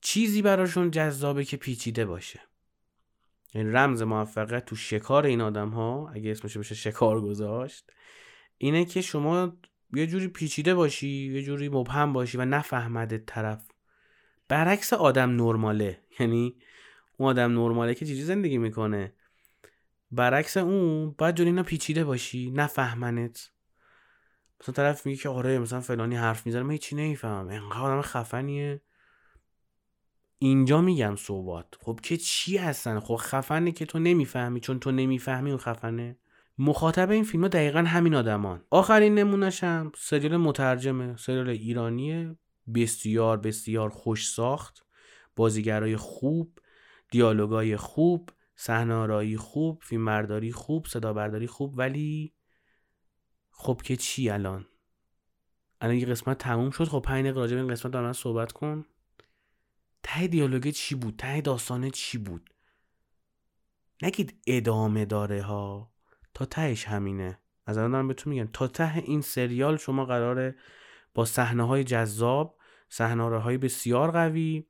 چیزی 0.00 0.42
براشون 0.42 0.90
جذابه 0.90 1.44
که 1.44 1.56
پیچیده 1.56 2.06
باشه. 2.06 2.40
یعنی 3.54 3.70
رمز 3.70 4.02
موفقیت 4.02 4.64
تو 4.64 4.76
شکار 4.76 5.26
این 5.26 5.40
آدم 5.40 5.68
ها 5.68 6.10
اگه 6.14 6.30
اسمش 6.30 6.56
بشه 6.56 6.74
شکار 6.74 7.20
گذاشت 7.20 7.92
اینه 8.58 8.84
که 8.84 9.00
شما 9.00 9.56
یه 9.94 10.06
جوری 10.06 10.28
پیچیده 10.28 10.74
باشی 10.74 11.32
یه 11.32 11.42
جوری 11.42 11.68
مبهم 11.68 12.12
باشی 12.12 12.38
و 12.38 12.44
نفهمده 12.44 13.18
طرف. 13.18 13.68
برعکس 14.48 14.92
آدم 14.92 15.30
نرماله. 15.30 15.98
یعنی 16.20 16.56
اون 17.16 17.28
آدم 17.28 17.52
نرماله 17.52 17.94
که 17.94 18.06
چیزی 18.06 18.22
زندگی 18.22 18.58
می‌کنه؟ 18.58 19.12
برعکس 20.10 20.56
اون 20.56 21.10
باید 21.10 21.34
جوری 21.34 21.50
اینا 21.50 21.62
پیچیده 21.62 22.04
باشی 22.04 22.50
نفهمنت. 22.50 23.50
مثلا 24.60 24.74
طرف 24.74 25.06
میگه 25.06 25.22
که 25.22 25.28
آره 25.28 25.58
مثلا 25.58 25.80
فلانی 25.80 26.16
حرف 26.16 26.46
می‌زنه 26.46 26.62
من 26.62 26.70
هیچی 26.70 26.96
نمی‌فهمم. 26.96 27.48
انقدر 27.48 27.80
آدم 27.80 28.02
خفنیه. 28.02 28.80
اینجا 30.42 30.80
میگم 30.80 31.16
صحبت 31.16 31.66
خب 31.80 32.00
که 32.02 32.16
چی 32.16 32.56
هستن 32.56 33.00
خب 33.00 33.16
خفنه 33.16 33.72
که 33.72 33.86
تو 33.86 33.98
نمی‌فهمی 33.98 34.60
چون 34.60 34.78
تو 34.78 34.92
نمی‌فهمی 34.92 35.50
اون 35.50 35.58
خفنه. 35.58 36.18
مخاطب 36.58 37.10
این 37.10 37.24
فیلم 37.24 37.42
ها 37.42 37.48
دقیقا 37.48 37.78
همین 37.78 38.14
آدمان. 38.14 38.64
آخرین 38.70 39.14
نمونش 39.14 39.64
هم 39.64 39.92
سریال 39.96 40.36
مترجمه 40.36 41.16
سریال 41.16 41.48
ایرانیه. 41.48 42.36
بسیار 42.74 43.38
بسیار 43.38 43.90
خوش 43.90 44.28
ساخت. 44.28 44.86
بازیگرای 45.36 45.96
خوب 45.96 46.58
دیالوگای 47.10 47.76
خوب 47.76 48.30
صحنه 48.56 49.36
خوب 49.36 49.82
فیلمبرداری 49.82 50.52
خوب 50.52 50.86
صدا 50.86 51.12
برداری 51.12 51.46
خوب. 51.46 51.78
ولی 51.78 52.34
خب 53.50 53.80
که 53.84 53.96
چی 53.96 54.30
الان؟ 54.30 54.66
الان 55.80 55.96
یه 55.96 56.06
قسمت 56.06 56.38
تموم 56.38 56.70
شد. 56.70 56.84
خب 56.84 57.00
پنج 57.00 57.24
دقیقه 57.24 57.40
راجع 57.40 57.54
به 57.54 57.60
این 57.62 57.70
قسمت 57.70 57.92
دارم 57.92 58.12
صحبت 58.12 58.52
کن. 58.52 58.84
ته 60.12 60.26
دیالوگه 60.26 60.72
چی 60.72 60.94
بود؟ 60.94 61.16
ته 61.16 61.40
داستانه 61.40 61.90
چی 61.90 62.18
بود؟ 62.18 62.50
نگید 64.02 64.42
ادامه 64.46 65.04
داره 65.04 65.42
ها. 65.42 65.92
تا 66.34 66.44
تهش 66.44 66.84
همینه. 66.84 67.38
از 67.66 67.78
الان 67.78 67.90
دارم 67.92 68.08
بهتون 68.08 68.32
میگم. 68.32 68.50
تا 68.52 68.68
ته 68.68 68.96
این 68.96 69.20
سریال 69.20 69.76
شما 69.76 70.04
قراره 70.04 70.56
با 71.14 71.24
صحنه 71.24 71.66
های 71.66 71.84
جذاب 71.84 72.58
صحنه 72.88 73.40
های 73.40 73.58
بسیار 73.58 74.10
قوی 74.10 74.66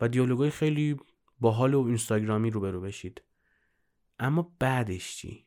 و 0.00 0.08
دیالوگای 0.08 0.50
خیلی 0.50 0.96
باحال 1.40 1.74
و 1.74 1.86
اینستاگرامی 1.86 2.50
روبرو 2.50 2.80
بشید. 2.80 3.22
اما 4.18 4.56
بعدش 4.58 5.16
چی؟ 5.16 5.46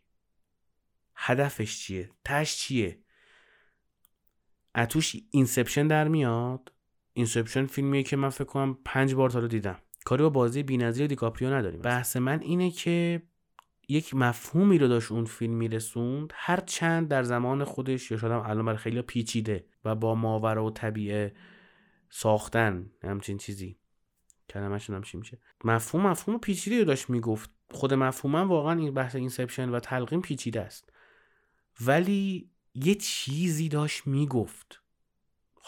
هدفش 1.16 1.80
چیه؟ 1.80 2.12
تهش 2.26 2.58
چیه؟ 2.58 3.04
از 4.76 4.84
توش 4.84 5.16
Inception 5.32 5.88
در 5.88 6.08
میاد؟ 6.08 6.72
Inception 7.14 7.66
فیلمیه 7.66 8.04
که 8.04 8.16
من 8.16 8.30
فکر 8.30 8.44
کنم 8.44 8.78
پنج 8.86 9.14
بار 9.14 9.30
تا 9.30 9.48
دیدم. 9.48 9.80
کاری 10.06 10.24
با 10.24 10.30
بازی 10.30 10.64
بی‌نظیر 10.64 11.08
دیکاپریو 11.08 11.54
نداریم. 11.54 11.82
بحث 11.82 12.18
من 12.18 12.40
اینه 12.42 12.72
که 12.72 13.22
یک 13.88 14.16
مفهومی 14.16 14.78
رو 14.78 14.88
داشت 14.88 15.12
اون 15.12 15.26
فیلم 15.26 15.54
میرسوند 15.54 16.34
هر 16.36 16.60
چند 16.60 17.08
در 17.08 17.24
زمان 17.24 17.64
خودش 17.64 18.12
یا 18.12 18.18
شاید 18.18 18.34
الان 18.34 18.66
برای 18.66 18.78
خیلی 18.78 19.02
پیچیده 19.02 19.66
و 19.86 19.96
با 19.96 20.16
ماوراءالطبیعه 20.16 21.36
ساختن 22.10 22.92
همچین 23.04 23.38
چیزی. 23.38 23.78
کلمه‌شون 24.50 24.96
هم 24.96 25.02
چی 25.02 25.18
میشه؟ 25.18 25.40
مفهوم 25.64 26.08
مفهوم 26.08 26.40
پیچیده 26.40 26.80
رو 26.80 26.86
داشت 26.86 27.10
می‌گفت. 27.10 27.50
خود 27.72 27.94
مفهومم 27.94 28.50
واقعا 28.50 28.80
این 28.80 28.94
بحث 28.94 29.16
Inception 29.16 29.70
و 29.70 29.80
تلقین 29.80 30.22
پیچیده 30.22 30.62
است. 30.62 30.94
ولی 31.82 32.50
یه 32.74 32.96
چیزی 32.96 33.70
داشت 33.70 34.08
می‌گفت. 34.08 34.82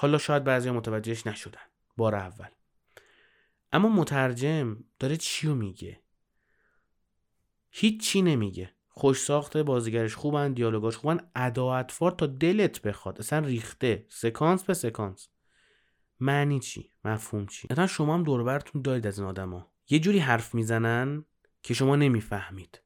حالا 0.01 0.17
شاید 0.17 0.43
بعضی 0.43 0.71
متوجهش 0.71 1.27
نشدن. 1.27 1.61
بار 1.97 2.15
اول. 2.15 2.47
اما 3.73 3.89
مترجم 3.89 4.77
داره 4.99 5.17
چی 5.17 5.47
رو 5.47 5.55
میگه 5.55 5.99
هیچی 7.71 8.21
نمیگه. 8.21 8.71
خوش 8.89 9.21
ساخته 9.21 9.63
بازیگرش 9.63 10.15
خوبن 10.15 10.53
دیالوگاش 10.53 10.97
خوبن. 10.97 11.19
ادا 11.35 11.83
تا 11.83 12.27
دلت 12.27 12.81
بخواد. 12.81 13.19
اصلا 13.19 13.39
ریخته. 13.39 14.05
سکانس 14.09 14.63
به 14.63 14.73
سکانس. 14.73 15.27
معنی 16.19 16.59
چی؟ 16.59 16.91
مفهوم 17.05 17.45
چی؟ 17.45 17.67
مثلا 17.71 17.87
شما 17.87 18.13
هم 18.13 18.23
دور 18.23 18.43
براتون 18.43 18.81
دارید 18.81 19.07
از 19.07 19.19
این 19.19 19.27
آدما. 19.27 19.71
یه 19.89 19.99
جوری 19.99 20.19
حرف 20.19 20.55
می‌زنن 20.55 21.25
که 21.63 21.73
شما 21.73 21.95
نمی‌فهمید. 21.95 22.81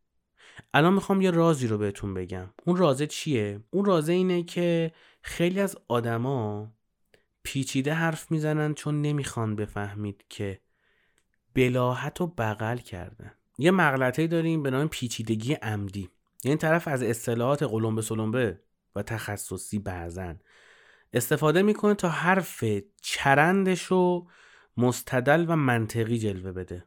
الان 0.73 0.93
می‌خوام 0.93 1.21
یه 1.21 1.31
رازی 1.31 1.67
رو 1.67 1.77
بهتون 1.77 2.13
بگم. 2.13 2.49
اون 2.65 2.77
رازه 2.77 3.07
چیه؟ 3.07 3.63
اون 3.71 3.85
رازه 3.85 4.13
اینه 4.13 4.43
که 4.43 4.91
خیلی 5.21 5.59
از 5.59 5.77
آدما 5.87 6.71
پیچیده 7.45 7.93
حرف 7.93 8.31
می‌زنن 8.31 8.73
چون 8.73 9.01
نمی‌خوان 9.01 9.55
بفهمید 9.55 10.25
که 10.29 10.59
بلاحت 11.53 12.21
و 12.21 12.27
بغل 12.27 12.77
کردن. 12.77 13.31
یه 13.57 13.71
مغلطه 13.71 14.27
داریم 14.27 14.63
به 14.63 14.69
نام 14.71 14.87
پیچیدگی 14.87 15.53
عمدی. 15.53 16.09
یعنی 16.43 16.57
طرف 16.57 16.87
از 16.87 17.03
اصطلاحات 17.03 17.63
قلمبه 17.63 18.01
سلمبه 18.01 18.59
و 18.95 19.03
تخصصی 19.03 19.79
بعضن. 19.79 20.39
استفاده 21.13 21.61
می‌کنه 21.61 21.93
تا 21.93 22.09
حرف 22.09 22.63
چرندش 23.01 23.83
رو 23.83 24.27
مستدل 24.77 25.45
و 25.47 25.55
منطقی 25.55 26.17
جلوه 26.17 26.51
بده. 26.51 26.83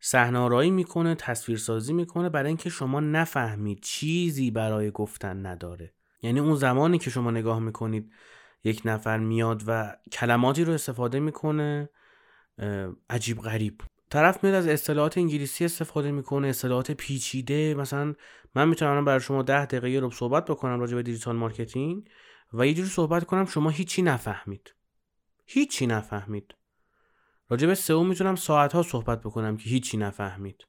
صحنه‌آرایی 0.00 0.70
می‌کنه 0.70 1.14
تصویرسازی 1.14 1.92
می‌کنه 1.92 2.28
برای 2.28 2.48
اینکه 2.48 2.70
شما 2.70 3.00
نفهمید 3.00 3.80
چیزی 3.80 4.50
برای 4.50 4.90
گفتن 4.90 5.46
نداره. 5.46 5.92
یعنی 6.22 6.40
اون 6.40 6.54
زمانی 6.54 6.98
که 6.98 7.10
شما 7.10 7.30
نگاه 7.30 7.58
می‌کنید 7.58 8.12
یک 8.64 8.82
نفر 8.84 9.18
میاد 9.18 9.62
و 9.66 9.96
کلماتی 10.12 10.64
رو 10.64 10.72
استفاده 10.72 11.20
می‌کنه 11.20 11.88
عجیب 13.10 13.38
غریب. 13.38 13.80
طرف 14.10 14.44
میاد 14.44 14.56
از 14.56 14.66
اصطلاحات 14.66 15.18
انگلیسی 15.18 15.64
استفاده 15.64 16.10
می‌کنه 16.10 16.48
اصطلاحات 16.48 16.90
پیچیده. 16.90 17.74
مثلا 17.74 18.14
من 18.54 18.68
می‌تونم 18.68 19.04
برای 19.04 19.20
شما 19.20 19.42
ده 19.42 19.66
دقیقه 19.66 19.98
رو 19.98 20.10
صحبت 20.10 20.44
بکنم 20.44 20.80
راجع 20.80 20.94
به 20.94 21.02
digital 21.02 21.36
marketing 21.36 22.08
و 22.52 22.66
یه 22.66 22.74
جوری 22.74 22.88
صحبت 22.88 23.24
کنم 23.24 23.44
شما 23.44 23.70
هیچی 23.70 24.02
نفهمید. 24.02 24.74
هیچی 25.46 25.86
نفهمید. 25.86 26.54
راجع 27.48 27.66
به 27.66 27.74
سئو 27.74 28.04
می‌تونم 28.04 28.36
ساعت 28.36 28.72
ها 28.72 28.82
صحبت 28.82 29.20
بکنم 29.20 29.56
که 29.56 29.70
هیچی 29.70 29.96
نفهمید. 29.96 30.66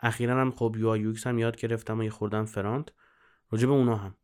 اخیرا 0.00 0.40
هم 0.40 0.50
خب 0.50 0.74
UI 0.78 1.14
هم 1.26 1.38
یاد 1.38 1.56
گرفتم 1.56 1.98
و 1.98 2.02
یه 2.02 2.10
خورده‌م 2.10 2.44
front. 2.44 2.88
راجع 3.50 3.66
به 3.66 3.72
اونا 3.72 3.96
هم. 3.96 4.14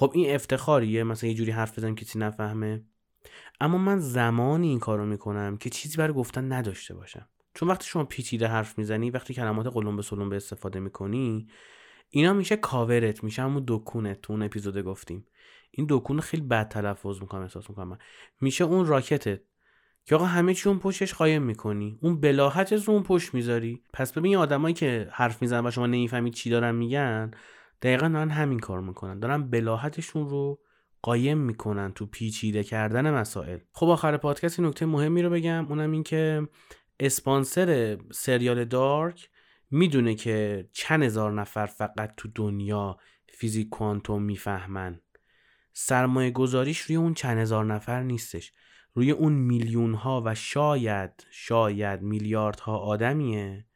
خب 0.00 0.12
این 0.14 0.34
افتخاریه 0.34 1.04
مثلا 1.04 1.30
یه 1.30 1.36
جوری 1.36 1.50
حرف 1.50 1.78
بزنم 1.78 1.94
کسی 1.94 2.18
نفهمه. 2.18 2.84
اما 3.60 3.78
من 3.78 3.98
زمانی 3.98 4.68
این 4.68 4.78
کارو 4.78 5.06
می‌کنم 5.06 5.56
که 5.56 5.70
چیزی 5.70 5.96
برای 5.96 6.12
گفتن 6.12 6.52
نداشته 6.52 6.94
باشم. 6.94 7.28
چون 7.54 7.68
وقتی 7.68 7.86
شما 7.86 8.04
پیچیده 8.04 8.46
حرف 8.46 8.78
می‌زنی 8.78 9.10
وقتی 9.10 9.34
کلمات 9.34 9.66
قلم 9.66 9.96
به 9.96 10.02
سلم 10.02 10.28
به 10.28 10.36
استفاده 10.36 10.80
می‌کنی 10.80 11.48
اینا 12.10 12.32
میشه 12.32 12.56
کاورت 12.56 13.24
میشه. 13.24 13.42
همون 13.42 13.64
دکونت 13.66 14.20
تو 14.20 14.32
اون 14.32 14.42
اپیزود 14.42 14.78
گفتیم. 14.78 15.26
این 15.70 15.86
دکون 15.90 16.20
خیلی 16.20 16.42
بد 16.42 16.68
تلفظ 16.68 17.20
می‌کنم 17.20 17.42
احساس 17.42 17.70
می‌کنم. 17.70 17.98
میشه 18.40 18.64
اون 18.64 18.86
راکتت. 18.86 19.40
که 20.04 20.14
آقا 20.14 20.24
همه 20.24 20.54
چی 20.54 20.68
اون 20.68 20.78
پشتش 20.78 21.14
قایم 21.14 21.42
می‌کنی. 21.42 21.98
اون 22.02 22.20
بلاحت 22.20 22.72
رو 22.72 22.92
اون 22.92 23.02
پشت 23.02 23.34
می‌ذاری. 23.34 23.82
پس 23.92 24.12
ببین 24.12 24.36
آدمایی 24.36 24.74
که 24.74 25.08
حرف 25.12 25.42
می‌زنن 25.42 25.66
و 25.66 25.70
شما 25.70 25.86
نمی‌فهمید 25.86 26.34
چی 26.34 26.50
دارن 26.50 26.74
میگن 26.74 27.30
دقیقا 27.82 28.08
دارن 28.08 28.30
همین 28.30 28.58
کار 28.58 28.80
می‌کنن. 28.80 29.18
دارن 29.18 29.50
بلاحتشون 29.50 30.28
رو 30.28 30.60
قایم 31.02 31.38
می‌کنن 31.38 31.92
تو 31.92 32.06
پیچیده 32.06 32.64
کردن 32.64 33.10
مسائل. 33.10 33.58
خب 33.72 33.88
آخر 33.88 34.16
پادکست 34.16 34.60
نکته 34.60 34.86
مهمی 34.86 35.22
رو 35.22 35.30
بگم. 35.30 35.66
اونم 35.68 35.92
این 35.92 36.02
که 36.02 36.48
اسپانسر 37.00 37.98
سریال 38.12 38.64
دارک 38.64 39.30
می‌دونه 39.70 40.14
که 40.14 40.68
چند 40.72 41.02
هزار 41.02 41.32
نفر 41.32 41.66
فقط 41.66 42.14
تو 42.16 42.28
دنیا 42.34 42.96
فیزیک 43.28 43.68
کوانتوم 43.68 44.22
می‌فهمن. 44.22 45.00
سرمایه 45.72 46.30
گذاریش 46.30 46.78
روی 46.80 46.96
اون 46.96 47.14
چند 47.14 47.38
هزار 47.38 47.64
نفر 47.64 48.02
نیستش. 48.02 48.52
روی 48.94 49.10
اون 49.10 49.32
میلیون 49.32 49.94
ها 49.94 50.22
و 50.26 50.34
شاید 50.34 51.26
شاید 51.30 52.02
میلیاردها 52.02 52.78
آدمیه 52.78 53.66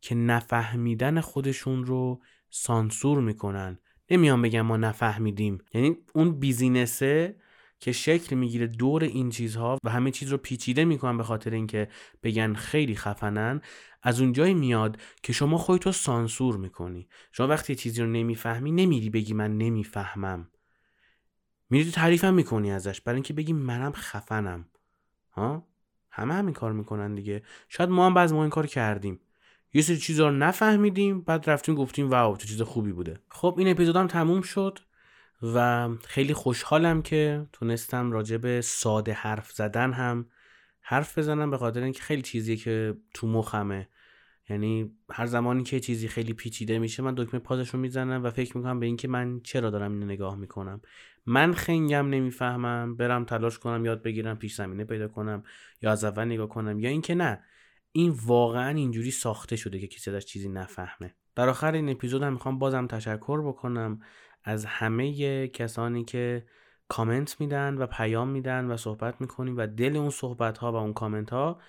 که 0.00 0.14
نفهمیدن 0.14 1.20
خودشون 1.20 1.86
رو 1.86 2.22
سانسور 2.58 3.20
می‌کنن. 3.20 3.78
نمیان 4.10 4.42
بگم 4.42 4.60
ما 4.60 4.76
نفهمیدیم. 4.76 5.58
یعنی 5.74 5.96
اون 6.14 6.38
بیزینسه 6.38 7.36
که 7.80 7.92
شکل 7.92 8.36
می‌گیره 8.36 8.66
دور 8.66 9.04
این 9.04 9.30
چیزها 9.30 9.78
و 9.84 9.90
همه 9.90 10.10
چیز 10.10 10.32
رو 10.32 10.38
پیچیده 10.38 10.84
می‌کنن 10.84 11.16
به 11.16 11.22
خاطر 11.22 11.50
اینکه 11.50 11.88
بگن 12.22 12.54
خیلی 12.54 12.94
خفنن 12.94 13.60
از 14.02 14.20
اونجایی 14.20 14.54
میاد 14.54 15.00
که 15.22 15.32
شما 15.32 15.58
خودتو 15.58 15.92
سانسور 15.92 16.56
می‌کنی. 16.56 17.08
شما 17.32 17.46
وقتی 17.46 17.74
چیزی 17.74 18.02
رو 18.02 18.08
نمی‌فهمی 18.08 18.70
نمیری 18.72 19.10
بگی 19.10 19.34
من 19.34 19.58
نمی‌فهمم. 19.58 20.50
میری 21.70 21.90
تعریفم 21.90 22.34
می‌کنی 22.34 22.72
ازش. 22.72 23.00
برای 23.00 23.16
اینکه 23.16 23.34
بگی 23.34 23.52
منم 23.52 23.92
خفنم. 23.92 24.68
ها؟ 25.32 25.66
همه 26.10 26.34
همین 26.34 26.54
کار 26.54 26.72
می‌کنن 26.72 27.14
دیگه. 27.14 27.42
شاید 27.68 27.90
ما 27.90 28.06
هم 28.06 28.14
بعض 28.14 28.32
ما 28.32 28.42
این 28.42 28.50
کار 28.50 28.66
کردیم. 28.66 29.20
یه 29.76 29.82
سری 29.82 29.96
چیزا 29.96 30.28
رو 30.28 30.34
نفهمیدیم 30.34 31.20
بعد 31.20 31.50
رفتیم 31.50 31.74
گفتیم 31.74 32.10
واو 32.10 32.36
چه 32.36 32.48
چیز 32.48 32.62
خوبی 32.62 32.92
بوده. 32.92 33.20
خب 33.28 33.54
این 33.58 33.68
اپیزودم 33.68 34.06
تموم 34.06 34.42
شد 34.42 34.78
و 35.42 35.88
خیلی 36.04 36.34
خوشحالم 36.34 37.02
که 37.02 37.46
تونستم 37.52 38.12
راجع 38.12 38.36
به 38.36 38.60
ساده 38.60 39.12
حرف 39.12 39.52
زدن 39.52 39.92
هم 39.92 40.26
حرف 40.80 41.18
بزنم 41.18 41.50
به 41.50 41.58
خاطر 41.58 41.82
اینکه 41.82 42.02
خیلی 42.02 42.22
چیزیه 42.22 42.56
که 42.56 42.96
تو 43.14 43.26
مخمه. 43.26 43.88
یعنی 44.48 44.92
هر 45.10 45.26
زمانی 45.26 45.62
که 45.62 45.80
چیزی 45.80 46.08
خیلی 46.08 46.32
پیچیده 46.32 46.78
میشه 46.78 47.02
من 47.02 47.14
دکمه 47.14 47.40
پازش 47.40 47.68
رو 47.68 47.78
می‌زنم 47.80 48.24
و 48.24 48.30
فکر 48.30 48.56
می‌کنم 48.56 48.80
به 48.80 48.86
اینکه 48.86 49.08
من 49.08 49.40
چرا 49.40 49.70
دارم 49.70 49.92
اینو 49.92 50.06
نگاه 50.06 50.36
می‌کنم. 50.36 50.80
من 51.26 51.54
خنگم 51.54 52.08
نمی‌فهمم 52.08 52.96
برم 52.96 53.24
تلاش 53.24 53.58
کنم 53.58 53.84
یاد 53.84 54.02
بگیرم 54.02 54.36
پیش 54.36 54.54
زمینه 54.54 54.84
پیدا 54.84 55.08
کنم 55.08 55.42
یا 55.82 55.92
از 55.92 56.04
اول 56.04 56.24
نگاه 56.24 56.48
کنم 56.48 56.80
یا 56.80 56.90
اینکه 56.90 57.14
نه. 57.14 57.42
این 57.96 58.14
واقعا 58.24 58.68
اینجوری 58.68 59.10
ساخته 59.10 59.56
شده 59.56 59.78
که 59.78 59.86
کسی 59.86 60.10
ازش 60.10 60.24
چیزی 60.24 60.48
نفهمه. 60.48 61.14
در 61.34 61.48
آخر 61.48 61.72
این 61.72 61.88
اپیزود 61.88 62.22
هم 62.22 62.32
می‌خوام 62.32 62.58
بازم 62.58 62.86
تشکر 62.86 63.48
بکنم 63.48 64.00
از 64.44 64.64
همه 64.64 65.48
کسانی 65.48 66.04
که 66.04 66.46
کامنت 66.88 67.40
میدن 67.40 67.74
و 67.74 67.86
پیام 67.86 68.28
میدن 68.28 68.64
و 68.64 68.76
صحبت 68.76 69.20
می‌کنیم 69.20 69.56
و 69.56 69.66
دل 69.66 69.96
اون 69.96 70.10
صحبت 70.10 70.58
ها 70.58 70.72
و 70.72 70.76
اون 70.76 70.92
کامنت 70.92 71.30
ها 71.30 71.60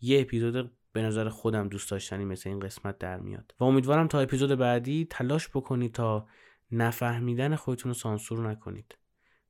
یه 0.00 0.20
اپیزود 0.20 0.72
به 0.92 1.02
نظر 1.02 1.28
خودم 1.28 1.68
دوست 1.68 1.90
داشتنی 1.90 2.24
مثل 2.24 2.50
این 2.50 2.60
قسمت 2.60 2.98
در 2.98 3.20
میاد. 3.20 3.54
و 3.60 3.64
امیدوارم 3.64 4.08
تا 4.08 4.20
اپیزود 4.20 4.58
بعدی 4.58 5.06
تلاش 5.10 5.48
بکنید 5.48 5.92
تا 5.92 6.26
نفهمیدن 6.70 7.56
خودتون 7.56 7.90
رو 7.90 7.94
سانسور 7.94 8.50
نکنید. 8.50 8.98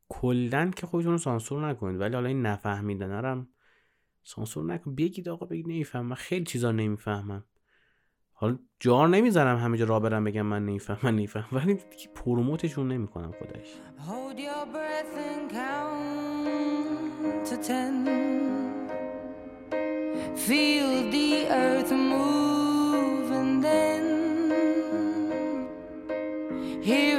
کلا 0.09 0.71
که 0.77 0.87
خودتون 0.87 1.13
رو 1.13 1.19
سانسور 1.19 1.69
نکنید 1.69 2.01
ولی 2.01 2.15
حالا 2.15 2.29
این 2.29 2.47
نفهمیدن 2.47 3.25
هم 3.25 3.49
سانسور 4.25 4.65
نکن. 4.65 4.95
بگید 4.95 5.29
آقا 5.29 5.47
بگید 5.47 5.69
نمیفهم 5.69 6.07
من 6.07 6.15
خیلی 6.15 6.45
چیزا 6.45 6.73
نمی‌فهمم. 6.73 7.45
حالا 8.33 8.59
جار 8.81 9.09
نمی‌زنم 9.09 9.59
همه 9.59 9.79
جا 9.79 9.85
را 9.85 10.01
برم 10.01 10.25
بگم 10.25 10.43
من 10.43 10.67
نمیفهم 10.67 10.99
من 11.03 11.15
نمیفهم 11.15 11.47
ولی 11.53 11.79
پروموتشون 12.15 12.89
نمی‌کنم 12.89 13.33
خودش. 13.39 13.69
Feel 20.49 20.91
the 21.17 21.31
earth 21.65 21.93
move 22.13 23.29
and 23.41 23.55
then 23.69 24.05
hear 26.89 27.14